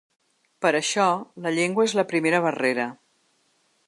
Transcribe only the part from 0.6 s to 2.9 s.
Per això, la llengua és la primera barrera.